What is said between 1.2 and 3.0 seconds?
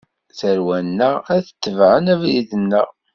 ad tebɛen abrid-nneɣ.